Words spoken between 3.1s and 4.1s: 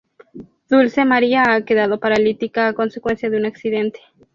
de un accidente.